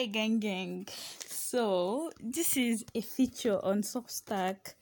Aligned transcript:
Hi, 0.00 0.06
gang, 0.06 0.38
gang. 0.40 0.88
So 1.26 2.10
this 2.18 2.56
is 2.56 2.86
a 2.94 3.02
feature 3.02 3.62
on 3.62 3.82
Substack. 3.82 4.72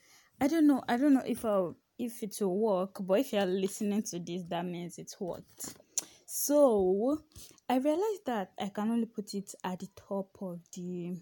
I 0.41 0.46
don't 0.46 0.69
know. 0.69 0.85
I 0.89 0.96
don't 0.96 1.12
know 1.12 1.25
if 1.27 1.45
I 1.45 1.71
if 1.98 2.23
it 2.23 2.37
will 2.41 2.57
work, 2.57 2.98
but 3.01 3.19
if 3.19 3.33
you 3.33 3.41
are 3.41 3.46
listening 3.46 4.03
to 4.03 4.21
this, 4.21 4.45
that 4.45 4.65
means 4.65 4.96
it's 4.96 5.21
worked. 5.21 5.75
So 6.25 7.19
I 7.68 7.79
realized 7.79 8.27
that 8.27 8.53
I 8.61 8.68
can 8.68 8.93
only 8.93 9.07
put 9.07 9.35
it 9.35 9.53
at 9.64 9.81
the 9.81 9.89
top 9.96 10.36
of 10.41 10.61
the 10.73 11.17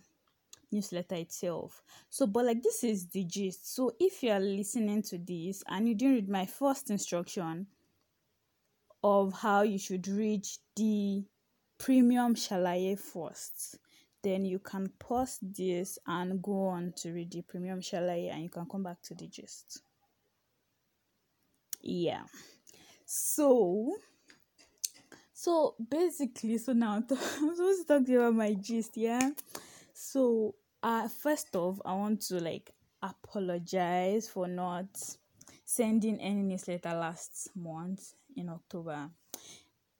newsletter 0.70 1.14
itself. 1.14 1.82
So, 2.10 2.26
but 2.26 2.44
like 2.44 2.62
this 2.62 2.84
is 2.84 3.08
the 3.08 3.24
gist. 3.24 3.74
So 3.74 3.92
if 3.98 4.22
you 4.22 4.30
are 4.30 4.40
listening 4.40 5.04
to 5.04 5.16
this 5.16 5.64
and 5.68 5.88
you 5.88 5.94
didn't 5.94 6.14
read 6.16 6.28
my 6.28 6.44
first 6.44 6.90
instruction 6.90 7.66
of 9.02 9.32
how 9.32 9.62
you 9.62 9.78
should 9.78 10.06
reach 10.06 10.58
the 10.76 11.24
premium 11.78 12.34
Shalaye 12.34 12.98
first, 12.98 13.78
then 14.26 14.44
you 14.44 14.58
can 14.58 14.88
pause 14.98 15.38
this 15.40 16.00
and 16.04 16.42
go 16.42 16.66
on 16.66 16.92
to 16.96 17.12
read 17.12 17.30
the 17.30 17.42
premium 17.42 17.80
Shalaye 17.80 18.32
and 18.32 18.42
you 18.42 18.48
can 18.48 18.66
come 18.66 18.82
back 18.82 19.00
to 19.02 19.14
the 19.14 19.28
gist. 19.28 19.82
Yeah. 21.80 22.22
So, 23.04 23.94
so 25.32 25.76
basically, 25.88 26.58
so 26.58 26.72
now 26.72 26.96
I'm 26.96 27.06
supposed 27.08 27.82
to 27.82 27.84
talk 27.86 28.06
to 28.06 28.10
you 28.10 28.20
about 28.22 28.34
my 28.34 28.54
gist, 28.54 28.96
yeah. 28.96 29.30
So, 29.94 30.56
uh, 30.82 31.06
first 31.06 31.54
off, 31.54 31.78
I 31.84 31.94
want 31.94 32.22
to 32.22 32.40
like 32.40 32.72
apologize 33.00 34.28
for 34.28 34.48
not 34.48 34.88
sending 35.64 36.20
any 36.20 36.42
newsletter 36.42 36.94
last 36.94 37.50
month 37.54 38.14
in 38.34 38.48
October 38.48 39.08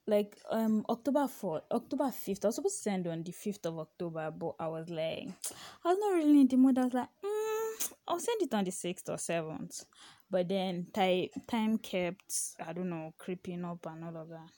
like 0.07 0.39
um 0.51 0.85
October 0.89 1.27
4th, 1.27 1.63
October 1.71 2.05
5th. 2.05 2.45
I 2.45 2.49
was 2.49 2.55
supposed 2.55 2.77
to 2.77 2.83
send 2.83 3.07
on 3.07 3.23
the 3.23 3.33
5th 3.33 3.67
of 3.67 3.79
October, 3.79 4.31
but 4.31 4.55
I 4.59 4.69
was 4.69 4.89
like, 4.89 5.29
I 5.85 5.89
was 5.89 5.99
not 5.99 6.15
really 6.15 6.41
in 6.41 6.49
the 6.49 6.57
mood. 6.57 6.79
I 6.79 6.85
was 6.85 6.95
like, 6.95 7.09
mm, 7.25 7.93
I'll 8.09 8.21
send 8.21 8.43
it 8.43 8.55
on 8.55 8.65
the 8.65 8.71
6th 8.71 9.09
or 9.09 9.17
7th. 9.17 9.85
But 10.31 10.49
then 10.49 10.87
time 10.93 11.29
time 11.47 11.79
kept, 11.79 12.33
I 12.65 12.73
don't 12.73 12.91
know, 12.91 13.15
creeping 13.19 13.65
up 13.65 13.87
and 13.87 14.05
all 14.05 14.17
of 14.17 14.29
that. 14.29 14.51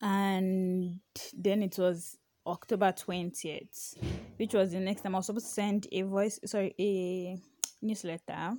And 0.00 0.98
then 1.32 1.62
it 1.62 1.78
was 1.78 2.18
October 2.44 2.92
20th, 2.92 3.96
which 4.36 4.54
was 4.54 4.72
the 4.72 4.80
next 4.80 5.02
time 5.02 5.14
I 5.14 5.18
was 5.18 5.26
supposed 5.26 5.46
to 5.46 5.52
send 5.52 5.86
a 5.92 6.02
voice, 6.02 6.40
sorry, 6.44 6.74
a 6.78 7.38
newsletter. 7.82 8.56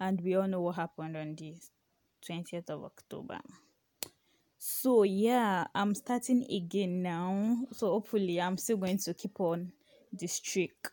And 0.00 0.20
we 0.22 0.34
all 0.34 0.48
know 0.48 0.62
what 0.62 0.76
happened 0.76 1.16
on 1.16 1.34
the 1.34 1.56
20th 2.26 2.70
of 2.70 2.84
October. 2.84 3.40
So 4.66 5.02
yeah, 5.02 5.66
I'm 5.74 5.94
starting 5.94 6.42
again 6.50 7.02
now. 7.02 7.66
So 7.70 7.90
hopefully 7.90 8.40
I'm 8.40 8.56
still 8.56 8.78
going 8.78 8.96
to 8.96 9.12
keep 9.12 9.38
on 9.38 9.72
the 10.10 10.26
streak. 10.26 10.88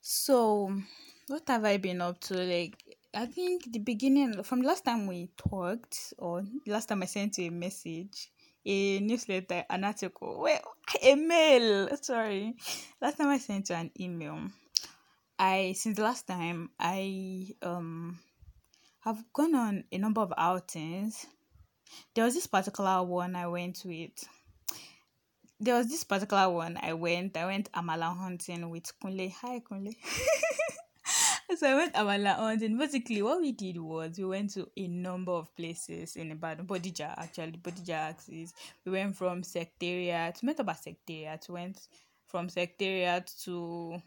So 0.00 0.76
what 1.28 1.44
have 1.46 1.64
I 1.64 1.76
been 1.76 2.00
up 2.00 2.18
to? 2.22 2.34
Like 2.34 2.74
I 3.14 3.26
think 3.26 3.70
the 3.72 3.78
beginning 3.78 4.42
from 4.42 4.62
last 4.62 4.84
time 4.84 5.06
we 5.06 5.28
talked 5.36 6.12
or 6.18 6.42
last 6.66 6.88
time 6.88 7.04
I 7.04 7.06
sent 7.06 7.38
you 7.38 7.46
a 7.46 7.52
message, 7.52 8.28
a 8.66 8.98
newsletter, 8.98 9.64
an 9.70 9.84
article. 9.84 10.40
Well 10.40 10.74
a 11.00 11.14
mail. 11.14 11.96
Sorry. 12.02 12.56
Last 13.00 13.18
time 13.18 13.28
I 13.28 13.38
sent 13.38 13.70
you 13.70 13.76
an 13.76 13.92
email. 14.00 14.48
I 15.38 15.74
since 15.76 16.00
last 16.00 16.26
time 16.26 16.70
I 16.80 17.46
um 17.62 18.18
have 19.04 19.24
gone 19.32 19.54
on 19.54 19.84
a 19.90 19.98
number 19.98 20.20
of 20.20 20.32
outings. 20.38 21.26
There 22.14 22.24
was 22.24 22.34
this 22.34 22.46
particular 22.46 23.02
one 23.02 23.34
I 23.34 23.48
went 23.48 23.82
with. 23.84 24.12
There 25.58 25.76
was 25.76 25.88
this 25.88 26.04
particular 26.04 26.48
one 26.48 26.78
I 26.80 26.92
went. 26.92 27.36
I 27.36 27.46
went 27.46 27.70
amala 27.72 28.16
hunting 28.16 28.70
with 28.70 28.92
Kunle. 29.02 29.32
Hi 29.42 29.60
Kunle. 29.60 29.94
so 31.56 31.68
I 31.68 31.74
went 31.74 31.94
amala 31.94 32.36
hunting. 32.36 32.78
Basically, 32.78 33.22
what 33.22 33.40
we 33.40 33.50
did 33.50 33.76
was 33.76 34.18
we 34.18 34.24
went 34.24 34.50
to 34.54 34.68
a 34.76 34.86
number 34.86 35.32
of 35.32 35.54
places 35.56 36.14
in 36.14 36.30
Ibadan, 36.30 36.66
Bodija 36.66 37.14
actually, 37.18 37.58
Bodija 37.60 38.10
axis. 38.10 38.54
We 38.84 38.92
went 38.92 39.16
from 39.16 39.42
Secretariat, 39.42 40.40
met 40.44 40.60
about 40.60 40.78
Secretariat, 40.82 41.44
went 41.48 41.80
from 42.28 42.48
Secretariat 42.48 43.26
to 43.44 44.00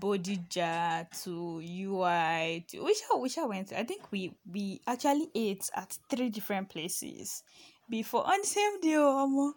Bodija 0.00 1.06
to 1.22 1.60
UI 1.60 2.64
to 2.68 2.84
which 2.84 2.98
I 3.12 3.16
which 3.16 3.38
I 3.38 3.44
went. 3.44 3.72
I 3.72 3.84
think 3.84 4.10
we 4.10 4.34
we 4.50 4.80
actually 4.86 5.30
ate 5.34 5.68
at 5.74 5.96
three 6.10 6.30
different 6.30 6.68
places 6.68 7.42
before 7.88 8.26
on 8.26 8.40
the 8.40 8.46
same 8.46 8.80
day. 8.80 8.96
Um, 8.96 9.54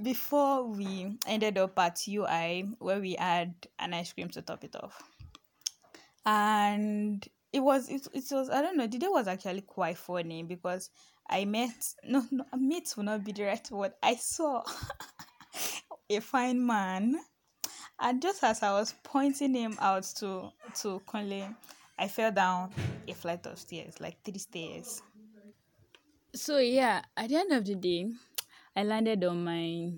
before 0.00 0.64
we 0.64 1.18
ended 1.26 1.58
up 1.58 1.78
at 1.78 2.00
UI 2.08 2.68
where 2.78 3.00
we 3.00 3.14
had 3.18 3.54
an 3.78 3.92
ice 3.92 4.12
cream 4.12 4.28
to 4.30 4.42
top 4.42 4.64
it 4.64 4.74
off. 4.76 5.02
And 6.24 7.26
it 7.52 7.60
was 7.60 7.88
it, 7.88 8.06
it 8.14 8.24
was 8.30 8.48
I 8.48 8.62
don't 8.62 8.76
know, 8.76 8.86
the 8.86 8.98
day 8.98 9.08
was 9.08 9.28
actually 9.28 9.62
quite 9.62 9.98
funny 9.98 10.42
because 10.42 10.90
I 11.28 11.44
met 11.44 11.94
no 12.04 12.24
no 12.30 12.44
meet 12.56 12.94
will 12.96 13.04
not 13.04 13.24
be 13.24 13.32
the 13.32 13.44
right 13.44 13.70
word. 13.70 13.92
I 14.02 14.14
saw 14.14 14.62
a 16.10 16.20
fine 16.20 16.64
man 16.64 17.16
and 18.02 18.20
just 18.20 18.42
as 18.44 18.62
I 18.62 18.72
was 18.72 18.94
pointing 19.02 19.54
him 19.54 19.76
out 19.80 20.02
to 20.16 20.50
to 20.82 21.00
Kunle, 21.06 21.54
I 21.98 22.08
fell 22.08 22.32
down 22.32 22.70
a 23.08 23.14
flight 23.14 23.46
of 23.46 23.58
stairs, 23.58 24.00
like 24.00 24.22
three 24.24 24.38
stairs. 24.38 25.02
So 26.34 26.58
yeah, 26.58 27.02
at 27.16 27.28
the 27.28 27.36
end 27.36 27.52
of 27.52 27.64
the 27.64 27.76
day, 27.76 28.10
I 28.76 28.82
landed 28.82 29.24
on 29.24 29.44
my 29.44 29.92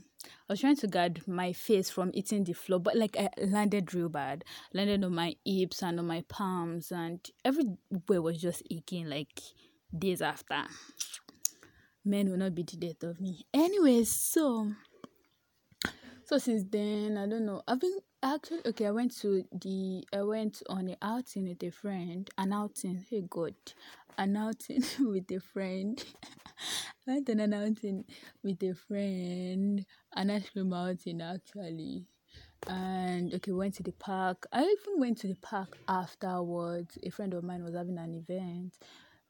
I 0.49 0.53
was 0.53 0.61
trying 0.61 0.77
to 0.77 0.87
guard 0.87 1.27
my 1.27 1.53
face 1.53 1.91
from 1.91 2.11
eating 2.13 2.45
the 2.45 2.53
floor, 2.53 2.79
but 2.79 2.97
like 2.97 3.17
I 3.19 3.31
landed 3.43 3.95
real 3.95 4.09
bad. 4.09 4.45
Landed 4.73 5.05
on 5.05 5.15
my 5.15 5.37
hips 5.45 5.83
and 5.83 5.99
on 5.99 6.07
my 6.07 6.25
palms, 6.29 6.93
and 6.93 7.21
everywhere 7.45 8.23
was 8.23 8.41
just 8.41 8.63
aching 8.71 9.09
like 9.09 9.41
days 9.97 10.21
after. 10.21 10.65
Men 12.05 12.29
will 12.29 12.37
not 12.37 12.55
be 12.55 12.63
the 12.63 12.77
death 12.77 13.03
of 13.03 13.21
me. 13.21 13.47
Anyways, 13.55 14.13
so 14.13 14.73
so 16.27 16.39
since 16.39 16.65
then, 16.71 17.19
I 17.19 17.27
don't 17.27 17.45
know. 17.45 17.62
I've 17.69 17.81
been 17.81 17.99
actually 18.23 18.61
okay. 18.67 18.87
I 18.87 18.91
went 18.91 19.17
to 19.19 19.45
the 19.53 20.05
I 20.12 20.23
went 20.23 20.62
on 20.69 20.89
an 20.89 20.97
outing 21.03 21.49
with 21.49 21.62
a 21.62 21.71
friend. 21.71 22.29
An 22.39 22.53
outing, 22.53 23.05
hey 23.11 23.25
God, 23.29 23.55
an 24.17 24.37
outing 24.37 24.83
with 25.01 25.31
a 25.31 25.41
friend. 25.41 26.03
I 27.09 27.12
went 27.12 27.31
on 27.31 27.41
an 27.41 27.55
outing 27.55 28.05
with 28.43 28.62
a 28.62 28.75
friend, 28.75 29.85
an 30.15 30.31
ice 30.31 30.49
cream 30.51 30.73
outing 30.73 31.21
actually. 31.21 32.07
And 32.67 33.35
okay, 33.35 33.53
went 33.53 33.75
to 33.75 33.83
the 33.83 33.93
park. 33.93 34.47
I 34.51 34.62
even 34.62 34.99
went 34.99 35.19
to 35.19 35.29
the 35.29 35.37
park 35.37 35.77
afterwards. 35.87 36.99
A 37.03 37.11
friend 37.11 37.35
of 37.35 37.45
mine 37.45 37.62
was 37.62 37.75
having 37.75 37.99
an 37.99 38.15
event, 38.15 38.79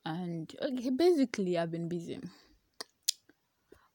and 0.06 0.54
okay, 0.62 0.90
basically 0.90 1.58
I've 1.58 1.72
been 1.72 1.88
busy 1.88 2.20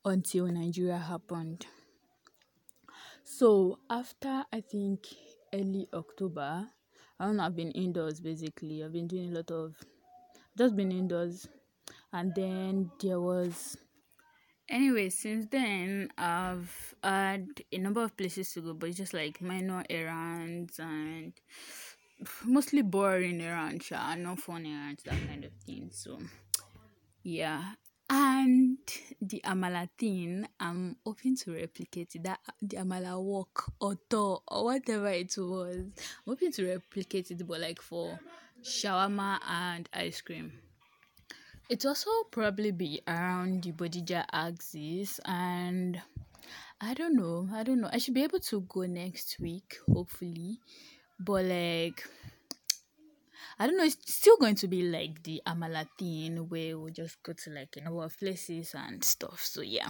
until 0.04 0.48
Nigeria 0.48 0.98
happened. 0.98 1.66
So 3.32 3.78
after 3.92 4.44
I 4.52 4.60
think 4.60 5.06
early 5.54 5.88
October, 5.94 6.68
I 7.20 7.26
don't 7.26 7.38
know, 7.38 7.44
I've 7.44 7.56
been 7.56 7.72
indoors 7.72 8.20
basically. 8.20 8.84
I've 8.84 8.92
been 8.92 9.06
doing 9.06 9.30
a 9.30 9.36
lot 9.36 9.52
of 9.52 9.76
just 10.58 10.76
been 10.76 10.92
indoors. 10.92 11.48
And 12.12 12.34
then 12.34 12.90
there 13.00 13.22
was 13.22 13.78
anyway, 14.68 15.10
since 15.10 15.46
then 15.52 16.10
I've 16.18 16.96
had 17.04 17.48
a 17.72 17.78
number 17.78 18.04
of 18.04 18.18
places 18.18 18.52
to 18.54 18.62
go, 18.62 18.74
but 18.74 18.90
it's 18.90 18.98
just 18.98 19.14
like 19.14 19.40
minor 19.42 19.84
errands 19.92 20.80
and 20.80 21.34
mostly 22.44 22.82
boring 22.82 23.42
errands, 23.42 23.92
not 23.92 24.40
fun 24.40 24.66
errands, 24.66 25.04
that 25.04 25.20
kind 25.28 25.46
of 25.46 25.52
thing. 25.68 25.92
So 25.94 26.18
yeah, 27.22 27.74
and 28.10 28.78
the 29.22 29.42
amala 29.46 29.88
thing, 29.98 30.48
I'm 30.60 30.98
hoping 31.06 31.36
to 31.38 31.54
replicate 31.54 32.16
it. 32.16 32.24
That 32.24 32.40
the 32.62 32.78
amala 32.78 33.22
walk 33.22 33.72
or 33.80 33.98
door 34.10 34.42
or 34.48 34.66
whatever 34.66 35.10
it 35.10 35.34
was. 35.38 35.76
I'm 35.78 35.94
hoping 36.26 36.52
to 36.54 36.68
replicate 36.68 37.32
it, 37.32 37.48
but 37.48 37.60
like 37.60 37.82
for 37.82 38.20
shawarma 38.64 39.40
and 39.48 39.88
ice 39.94 40.22
cream. 40.22 40.52
It 41.70 41.86
also 41.86 42.10
probably 42.32 42.72
be 42.72 43.02
around 43.08 43.64
the 43.64 43.74
Bodija 43.74 44.26
axis 44.32 45.20
and 45.24 46.02
I 46.82 46.96
don't 46.96 47.16
know. 47.16 47.48
I 47.54 47.64
don't 47.64 47.80
know. 47.80 47.90
I 47.92 48.00
should 48.00 48.16
be 48.16 48.24
able 48.24 48.40
to 48.40 48.62
go 48.62 48.82
next 48.88 49.38
week, 49.40 49.78
hopefully. 49.92 50.60
But 51.20 51.46
like 51.46 52.04
I 53.62 53.68
don't 53.68 53.78
know, 53.78 53.84
it's 53.84 53.98
still 54.14 54.38
going 54.38 54.56
to 54.56 54.70
be 54.70 54.84
like 54.84 55.22
the 55.24 55.42
Amala 55.46 55.86
thing 55.98 56.38
where 56.48 56.78
we'll 56.78 56.94
just 56.94 57.22
go 57.22 57.34
to 57.34 57.50
like 57.50 57.76
a 57.76 57.82
number 57.82 58.04
of 58.06 58.18
places 58.18 58.74
and 58.74 59.04
stuff. 59.04 59.42
So 59.42 59.62
yeah. 59.62 59.90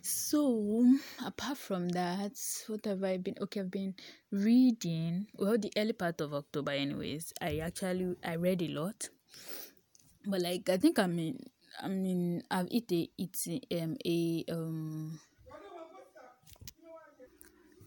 So 0.00 0.84
apart 1.24 1.58
from 1.58 1.90
that, 1.90 2.32
what 2.66 2.84
have 2.86 3.04
I 3.04 3.18
been 3.18 3.36
okay, 3.40 3.60
I've 3.60 3.70
been 3.70 3.94
reading 4.32 5.28
well 5.38 5.56
the 5.56 5.72
early 5.76 5.92
part 5.92 6.20
of 6.20 6.34
October 6.34 6.72
anyways. 6.72 7.32
I 7.40 7.58
actually 7.58 8.16
I 8.24 8.34
read 8.34 8.62
a 8.62 8.68
lot. 8.68 9.08
But 10.26 10.40
like 10.40 10.68
I 10.68 10.76
think 10.76 10.98
I 10.98 11.06
mean 11.06 11.38
I 11.80 11.86
mean 11.86 12.42
I've 12.50 12.66
eaten 12.68 13.06
it's 13.16 13.46
um 13.46 13.96
a 14.04 14.44
um 14.50 15.20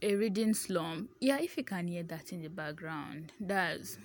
a 0.02 0.16
reading 0.16 0.54
slump. 0.54 1.10
Yeah, 1.20 1.40
if 1.42 1.58
you 1.58 1.66
can 1.66 1.88
hear 1.88 2.04
that 2.04 2.32
in 2.32 2.42
the 2.44 2.50
background, 2.50 3.34
that's 3.42 3.98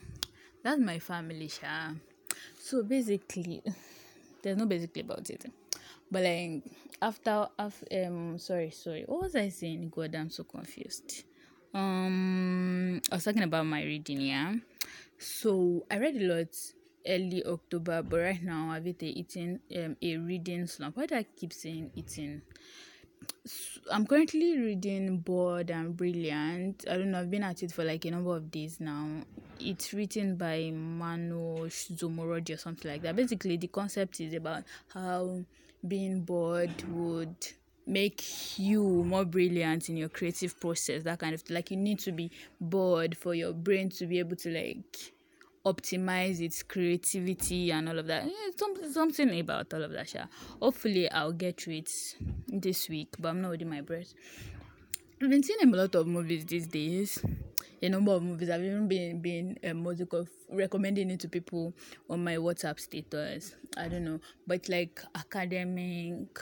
that's 0.63 0.81
my 0.81 0.99
family, 0.99 1.49
Sha. 1.49 1.93
So 2.59 2.83
basically, 2.83 3.63
there's 4.43 4.57
no 4.57 4.67
basically 4.67 5.03
about 5.03 5.29
it. 5.31 5.47
But 6.11 6.23
like 6.25 6.63
after 7.01 7.49
after 7.59 7.87
um 8.07 8.39
sorry 8.39 8.71
sorry 8.71 9.05
what 9.07 9.23
was 9.23 9.37
I 9.37 9.49
saying? 9.49 9.91
God, 9.95 10.15
I'm 10.15 10.31
so 10.31 10.45
confused. 10.45 11.25
Um, 11.73 13.01
I 13.11 13.15
was 13.15 13.25
talking 13.25 13.45
about 13.45 13.65
my 13.65 13.83
reading, 13.85 14.21
yeah. 14.21 14.55
So 15.19 15.87
I 15.91 15.99
read 15.99 16.17
a 16.17 16.35
lot 16.35 16.49
early 17.07 17.45
October, 17.47 18.03
but 18.03 18.19
right 18.19 18.43
now 18.43 18.71
I've 18.71 18.85
been 18.85 18.97
eating 19.01 19.61
um 19.77 19.97
a 20.03 20.17
reading 20.17 20.67
slump. 20.67 20.97
Why 20.97 21.07
do 21.07 21.15
I 21.15 21.23
keep 21.23 21.53
saying 21.53 21.93
eating? 21.95 22.43
I'm 23.91 24.07
currently 24.07 24.59
reading 24.59 25.19
Bored 25.19 25.71
and 25.71 25.97
Brilliant. 25.97 26.85
I 26.89 26.97
don't 26.97 27.11
know, 27.11 27.21
I've 27.21 27.31
been 27.31 27.43
at 27.43 27.63
it 27.63 27.73
for 27.73 27.83
like 27.83 28.05
a 28.05 28.11
number 28.11 28.37
of 28.37 28.51
days 28.51 28.79
now. 28.79 29.07
It's 29.59 29.93
written 29.93 30.37
by 30.37 30.71
Manoush 30.73 31.91
Zomorodi 31.93 32.55
or 32.55 32.57
something 32.57 32.91
like 32.91 33.03
that. 33.03 33.17
Basically, 33.17 33.57
the 33.57 33.67
concept 33.67 34.21
is 34.21 34.33
about 34.35 34.63
how 34.89 35.45
being 35.87 36.21
bored 36.21 36.71
would 36.91 37.35
make 37.87 38.23
you 38.59 38.83
more 39.05 39.25
brilliant 39.25 39.89
in 39.89 39.97
your 39.97 40.09
creative 40.09 40.59
process. 40.61 41.03
That 41.03 41.19
kind 41.19 41.35
of 41.35 41.43
like 41.51 41.71
you 41.71 41.77
need 41.77 41.99
to 42.01 42.13
be 42.13 42.31
bored 42.61 43.17
for 43.17 43.35
your 43.35 43.53
brain 43.53 43.89
to 43.91 44.07
be 44.07 44.19
able 44.19 44.37
to 44.37 44.51
like 44.51 45.13
optimize 45.65 46.41
its 46.41 46.63
creativity 46.63 47.71
and 47.71 47.89
all 47.89 47.99
of 47.99 48.07
that. 48.07 48.25
Yeah, 48.25 48.51
something 48.57 48.93
something 48.93 49.41
about 49.41 49.73
all 49.75 49.83
of 49.83 49.93
that. 49.93 50.13
Yeah. 50.15 50.27
Hopefully, 50.61 51.11
I'll 51.11 51.33
get 51.33 51.61
through 51.61 51.75
it 51.75 51.91
this 52.49 52.89
week, 52.89 53.15
but 53.19 53.29
I'm 53.29 53.41
not 53.43 53.49
holding 53.49 53.69
my 53.69 53.81
breath. 53.81 54.15
I've 55.23 55.29
been 55.29 55.43
seeing 55.43 55.61
a 55.63 55.77
lot 55.77 55.95
of 55.95 56.07
movies 56.07 56.47
these 56.47 56.67
days. 56.67 57.23
A 57.83 57.89
number 57.89 58.13
of 58.13 58.23
movies. 58.23 58.49
I've 58.49 58.63
even 58.63 58.89
been 58.89 59.21
been 59.21 59.59
um, 59.69 59.85
what's 59.85 60.03
recommending 60.51 61.11
it 61.11 61.21
to 61.21 61.29
people 61.29 61.75
on 62.09 62.25
my 62.25 62.37
WhatsApp 62.37 62.81
status. 62.81 63.55
I 63.77 63.89
don't 63.89 64.05
know, 64.05 64.21
but 64.47 64.69
like 64.69 65.01
academic, 65.15 66.39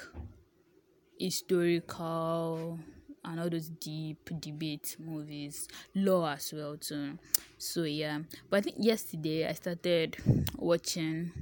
historical, 1.18 2.78
and 3.28 3.40
all 3.40 3.50
those 3.50 3.68
deep 3.68 4.30
debate 4.40 4.96
movies, 4.98 5.68
law 5.94 6.32
as 6.32 6.52
well 6.52 6.76
too. 6.76 7.18
So 7.58 7.82
yeah, 7.82 8.20
but 8.48 8.58
I 8.58 8.60
think 8.62 8.76
yesterday 8.78 9.46
I 9.46 9.52
started 9.52 10.16
watching 10.56 11.32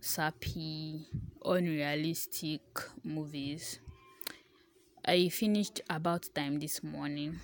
sappy, 0.00 1.06
unrealistic 1.44 2.60
movies. 3.02 3.78
I 5.06 5.28
finished 5.28 5.80
about 5.88 6.28
time 6.34 6.58
this 6.58 6.82
morning. 6.82 7.38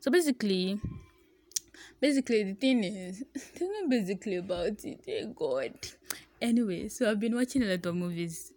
So 0.00 0.10
basically, 0.10 0.80
basically 2.00 2.44
the 2.44 2.54
thing 2.54 2.84
is, 2.84 3.24
there's 3.34 3.70
not 3.80 3.90
basically 3.90 4.36
about 4.36 4.84
it. 4.84 5.00
Thank 5.04 5.36
God. 5.36 5.72
Anyway, 6.40 6.88
so 6.88 7.10
I've 7.10 7.20
been 7.20 7.34
watching 7.34 7.62
a 7.62 7.66
lot 7.66 7.84
of 7.84 7.94
movies 7.94 8.52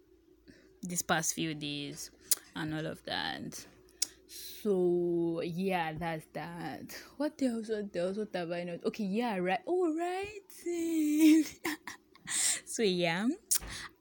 this 0.82 1.02
past 1.02 1.34
few 1.34 1.54
days 1.54 2.10
and 2.60 2.74
all 2.74 2.86
of 2.86 3.02
that. 3.04 3.66
So 4.62 5.40
yeah, 5.42 5.92
that's 5.98 6.26
that. 6.34 6.94
What 7.16 7.40
else? 7.42 7.68
What 7.68 7.96
else? 7.96 8.16
What 8.18 8.28
have 8.34 8.52
I 8.52 8.64
not? 8.64 8.84
Okay, 8.84 9.04
yeah, 9.04 9.38
right. 9.38 9.60
Oh, 9.66 9.96
right. 9.96 11.44
so 12.66 12.82
yeah, 12.82 13.26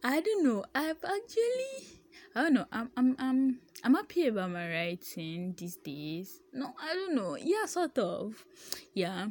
I 0.03 0.19
don't 0.19 0.43
know. 0.43 0.65
I've 0.75 1.03
actually, 1.03 1.99
I 2.35 2.41
don't 2.43 2.53
know. 2.53 2.65
I'm, 2.71 2.91
I'm, 2.97 3.15
I'm, 3.17 3.59
I'm 3.83 3.93
happy 3.95 4.27
about 4.27 4.51
my 4.51 4.69
writing 4.69 5.55
these 5.57 5.77
days. 5.77 6.41
No, 6.53 6.73
I 6.79 6.93
don't 6.93 7.15
know. 7.15 7.37
Yeah, 7.37 7.65
sort 7.65 7.97
of. 7.97 8.45
Yeah. 8.93 9.29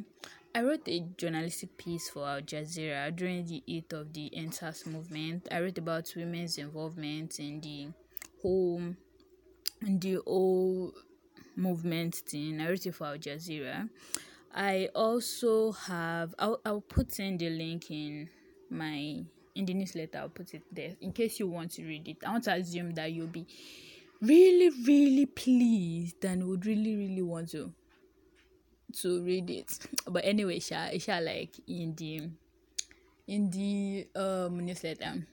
I 0.55 0.63
wrote 0.63 0.87
a 0.87 1.05
journalistic 1.15 1.77
piece 1.77 2.09
for 2.09 2.27
Al 2.27 2.41
Jazeera 2.41 3.15
during 3.15 3.45
the 3.45 3.63
height 3.69 3.93
of 3.93 4.11
the 4.11 4.31
EndSARS 4.35 4.87
movement. 4.87 5.47
I 5.51 5.59
wrote 5.61 5.77
about 5.77 6.11
women's 6.15 6.57
involvement 6.57 7.39
in 7.39 7.61
the 7.61 7.89
whole 8.41 8.95
the 9.81 10.21
whole 10.25 10.93
movement 11.55 12.15
thing. 12.15 12.61
I 12.61 12.69
wrote 12.69 12.85
it 12.85 12.95
for 12.95 13.07
Al 13.07 13.17
Jazeera. 13.17 13.89
I 14.53 14.89
also 14.95 15.71
have 15.71 16.33
I'll, 16.39 16.59
I'll 16.65 16.81
put 16.81 17.19
in 17.19 17.37
the 17.37 17.49
link 17.49 17.91
in 17.91 18.29
my 18.69 19.23
in 19.55 19.65
the 19.65 19.73
newsletter. 19.73 20.17
I'll 20.19 20.29
put 20.29 20.53
it 20.53 20.63
there 20.71 20.95
in 21.01 21.11
case 21.11 21.39
you 21.39 21.47
want 21.47 21.71
to 21.71 21.83
read 21.83 22.07
it. 22.07 22.17
I 22.25 22.31
want 22.31 22.45
to 22.45 22.53
assume 22.53 22.91
that 22.95 23.11
you'll 23.11 23.27
be 23.27 23.45
really 24.21 24.69
really 24.85 25.25
pleased 25.25 26.25
and 26.25 26.47
would 26.47 26.65
really 26.65 26.95
really 26.95 27.21
want 27.21 27.49
to 27.51 27.71
to 29.01 29.23
read 29.23 29.49
it. 29.49 29.79
But 30.07 30.25
anyway, 30.25 30.59
Sha, 30.59 30.97
Sha 30.97 31.19
like 31.19 31.55
in 31.67 31.93
the 31.95 32.29
in 33.29 33.49
the 33.51 34.07
um 34.19 34.65
newsletter. 34.65 35.25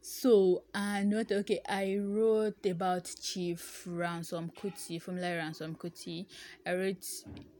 So 0.00 0.64
and 0.74 1.12
what 1.12 1.32
okay, 1.32 1.60
I 1.68 1.98
wrote 2.00 2.64
about 2.66 3.10
Chief 3.20 3.82
Ransom 3.86 4.50
Kuti, 4.50 5.02
Funmilayo 5.02 5.38
Ransom 5.38 5.76
Kuti. 5.76 6.26
I 6.66 6.74
wrote 6.74 7.06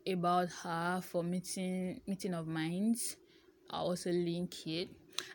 about 0.06 0.48
her 0.62 1.00
for 1.02 1.22
meeting 1.22 2.00
meeting 2.06 2.34
of 2.34 2.46
minds. 2.46 3.16
I'll 3.70 3.86
also 3.86 4.10
link 4.10 4.66
it. 4.66 4.88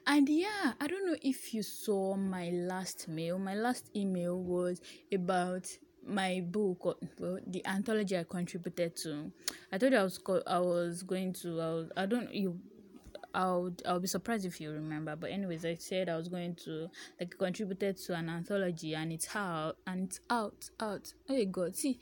And 0.06 0.30
yeah, 0.30 0.74
I 0.80 0.88
don't 0.88 1.06
know 1.06 1.18
if 1.22 1.54
you 1.54 1.64
saw 1.64 2.16
my 2.16 2.50
last 2.50 3.08
mail. 3.08 3.40
My 3.40 3.56
last 3.56 3.90
email 3.96 4.40
was 4.40 4.82
about 5.14 5.68
my 6.06 6.42
book 6.46 6.98
well, 7.20 7.40
the 7.48 7.66
anthology 7.66 8.18
I 8.18 8.24
contributed 8.24 8.96
to. 8.98 9.32
I 9.72 9.78
thought 9.78 9.94
I 9.94 10.04
was 10.04 10.18
co- 10.18 10.44
I 10.48 10.60
was 10.60 11.04
going 11.04 11.34
to 11.34 11.62
I, 11.62 11.74
was, 11.74 11.92
I 11.98 12.06
don't 12.06 12.34
you 12.34 12.60
I'll 13.34 13.74
I'll 13.86 14.00
be 14.00 14.08
surprised 14.08 14.46
if 14.46 14.60
you 14.62 14.72
remember. 14.72 15.16
But 15.16 15.32
anyways, 15.32 15.66
I 15.66 15.76
said 15.76 16.10
I 16.10 16.18
was 16.18 16.28
going 16.28 16.56
to 16.66 16.90
like 17.20 17.38
contributed 17.38 17.98
to 17.98 18.16
an 18.16 18.30
anthology 18.30 18.94
and 18.96 19.12
it's 19.12 19.36
out 19.36 19.78
and 19.88 20.08
it's 20.08 20.20
out 20.30 20.70
out. 20.80 21.14
Oh 21.30 21.46
God, 21.46 21.76
see, 21.76 22.00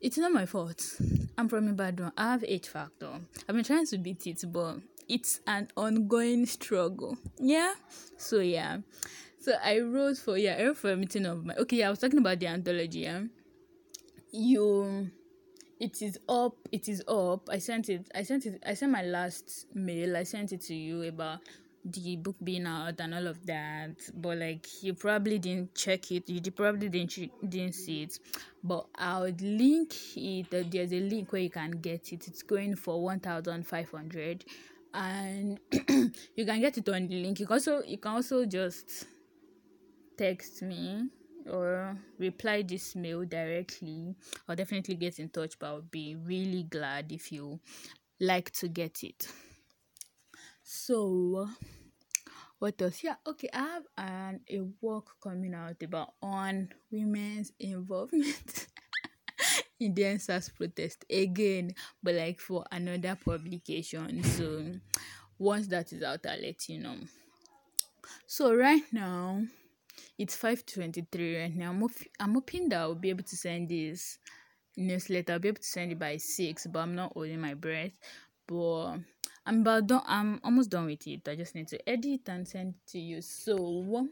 it's 0.00 0.18
not 0.18 0.32
my 0.32 0.46
fault. 0.46 1.00
I'm 1.38 1.48
from 1.48 1.68
Ibadan. 1.68 2.12
I 2.16 2.32
have 2.32 2.44
H 2.46 2.68
factor. 2.68 3.10
I've 3.48 3.54
been 3.54 3.64
trying 3.64 3.86
to 3.86 3.98
beat 3.98 4.26
it, 4.26 4.44
but 4.52 4.78
it's 5.08 5.40
an 5.46 5.68
ongoing 5.76 6.46
struggle. 6.46 7.16
Yeah. 7.38 7.74
So 8.16 8.40
yeah. 8.40 8.78
So 9.40 9.54
I 9.62 9.80
wrote 9.80 10.18
for 10.18 10.36
yeah, 10.36 10.56
I 10.58 10.64
wrote 10.64 10.78
for 10.78 10.92
a 10.92 10.96
meeting 10.96 11.26
of 11.26 11.44
my 11.44 11.54
okay, 11.54 11.76
yeah, 11.76 11.86
I 11.86 11.90
was 11.90 12.00
talking 12.00 12.18
about 12.18 12.40
the 12.40 12.48
anthology, 12.48 13.00
yeah. 13.00 13.22
You 14.32 15.10
it 15.78 16.00
is 16.02 16.18
up 16.28 16.54
it 16.72 16.88
is 16.88 17.02
up. 17.08 17.48
I 17.50 17.58
sent 17.58 17.88
it 17.88 18.10
i 18.14 18.22
sent 18.22 18.46
it 18.46 18.62
i 18.66 18.74
sent 18.74 18.92
my 18.92 19.02
last 19.02 19.66
mail. 19.74 20.16
I 20.16 20.22
sent 20.22 20.52
it 20.52 20.62
to 20.62 20.74
you 20.74 21.02
about 21.04 21.40
the 21.84 22.16
book 22.16 22.36
being 22.42 22.66
out 22.66 22.98
and 23.00 23.14
all 23.14 23.26
of 23.26 23.44
that. 23.46 23.90
But 24.14 24.38
like 24.38 24.82
you 24.82 24.94
probably 24.94 25.38
didn't 25.38 25.74
check 25.74 26.10
it. 26.10 26.28
You 26.28 26.40
probably 26.50 26.88
didn't 26.88 27.30
didn't 27.48 27.74
see 27.74 28.04
it. 28.04 28.18
But 28.64 28.86
i 28.96 29.20
would 29.20 29.40
link 29.40 29.94
it 30.16 30.50
there's 30.50 30.92
a 30.92 31.00
link 31.00 31.32
where 31.32 31.42
you 31.42 31.50
can 31.50 31.72
get 31.72 32.12
it. 32.12 32.26
It's 32.26 32.42
going 32.42 32.76
for 32.76 33.00
1500 33.02 34.44
and 34.94 35.60
you 35.72 36.46
can 36.46 36.60
get 36.60 36.78
it 36.78 36.88
on 36.88 37.06
the 37.06 37.22
link. 37.22 37.40
You 37.40 37.46
can 37.46 37.54
also 37.54 37.82
you 37.82 37.98
can 37.98 38.12
also 38.12 38.46
just 38.46 39.06
text 40.16 40.62
me 40.62 41.08
or 41.50 41.96
reply 42.18 42.62
this 42.62 42.96
mail 42.96 43.24
directly 43.24 44.14
or 44.48 44.56
definitely 44.56 44.94
get 44.94 45.18
in 45.18 45.28
touch 45.28 45.58
but 45.58 45.66
i'll 45.66 45.82
be 45.82 46.16
really 46.16 46.64
glad 46.64 47.10
if 47.12 47.30
you 47.30 47.60
like 48.20 48.50
to 48.52 48.68
get 48.68 49.02
it. 49.02 49.28
So 50.62 51.48
what 52.58 52.80
else? 52.80 53.04
Yeah 53.04 53.16
okay 53.26 53.48
i 53.52 53.58
have 53.58 53.82
an 53.98 54.40
a 54.50 54.60
work 54.80 55.06
coming 55.22 55.54
out 55.54 55.82
about 55.82 56.14
on 56.22 56.70
women's 56.90 57.52
involvement 57.60 58.66
in 59.80 59.94
the 59.94 60.02
EndSARS 60.02 60.54
protest 60.54 61.04
again 61.10 61.74
but 62.02 62.14
like 62.14 62.40
for 62.40 62.64
another 62.72 63.16
publication. 63.22 64.24
So 64.24 64.72
once 65.38 65.66
that 65.68 65.92
is 65.92 66.02
out 66.02 66.26
i'll 66.26 66.40
let 66.40 66.68
you 66.68 66.80
know. 66.80 66.96
So 68.26 68.54
right 68.54 68.82
now 68.92 69.42
it's 70.18 70.36
5.23 70.36 71.40
right 71.40 71.56
now. 71.56 71.70
I'm, 71.70 71.86
I'm 72.20 72.34
hoping 72.34 72.68
that 72.70 72.80
I'll 72.80 72.94
be 72.94 73.10
able 73.10 73.24
to 73.24 73.36
send 73.36 73.68
this 73.68 74.18
newsletter. 74.76 75.32
I'll 75.32 75.38
be 75.38 75.48
able 75.48 75.60
to 75.60 75.66
send 75.66 75.92
it 75.92 75.98
by 75.98 76.16
6, 76.16 76.66
but 76.68 76.78
I'm 76.78 76.94
not 76.94 77.12
holding 77.12 77.40
my 77.40 77.54
breath. 77.54 77.92
But 78.46 78.98
I'm 79.44 79.60
about 79.60 79.86
done. 79.86 80.02
I'm 80.06 80.40
almost 80.44 80.70
done 80.70 80.86
with 80.86 81.06
it. 81.06 81.28
I 81.28 81.36
just 81.36 81.54
need 81.54 81.68
to 81.68 81.88
edit 81.88 82.28
and 82.28 82.46
send 82.46 82.74
it 82.74 82.90
to 82.92 82.98
you. 82.98 83.20
So 83.22 84.08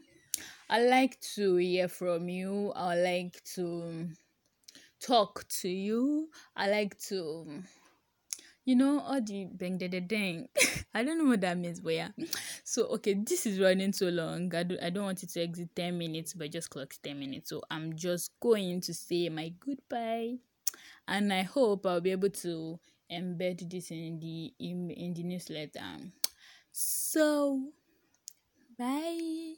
I 0.69 0.81
like 0.83 1.19
to 1.35 1.55
hear 1.57 1.87
from 1.87 2.29
you. 2.29 2.71
I 2.75 2.95
like 2.95 3.41
to 3.55 4.09
talk 4.99 5.47
to 5.61 5.69
you. 5.69 6.29
I 6.55 6.69
like 6.69 6.97
to 7.07 7.63
you 8.65 8.75
know 8.75 8.99
all 8.99 9.21
the 9.21 9.45
bang 9.45 9.77
da 9.77 9.87
da 9.87 10.47
i 10.93 11.03
don't 11.03 11.17
know 11.17 11.25
what 11.25 11.41
that 11.41 11.57
means 11.57 11.79
but 11.79 11.93
yeah. 11.93 12.09
So 12.63 12.87
okay 12.87 13.13
this 13.13 13.45
is 13.45 13.59
running 13.59 13.93
so 13.93 14.09
long. 14.09 14.53
I, 14.55 14.63
do, 14.63 14.77
I 14.81 14.89
don't 14.89 15.05
want 15.05 15.23
it 15.23 15.29
to 15.29 15.41
exit 15.41 15.69
10 15.75 15.97
minutes 15.97 16.33
but 16.33 16.51
just 16.51 16.69
clock 16.69 16.93
10 17.03 17.19
minutes. 17.19 17.49
So 17.49 17.61
i'm 17.69 17.95
just 17.95 18.31
going 18.39 18.81
to 18.81 18.93
say 18.93 19.29
my 19.29 19.53
goodbye. 19.59 20.37
And 21.07 21.31
I 21.31 21.43
hope 21.43 21.85
I'll 21.85 22.01
be 22.01 22.11
able 22.11 22.31
to 22.31 22.79
embed 23.11 23.69
this 23.69 23.91
in 23.91 24.19
the 24.19 24.53
in, 24.59 24.89
in 24.89 25.13
the 25.13 25.23
newsletter. 25.23 26.11
So, 26.71 27.71
bye. 28.77 29.55